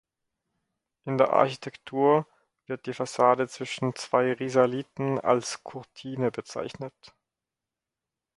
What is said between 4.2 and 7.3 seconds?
Risaliten als „courtine“ bezeichnet.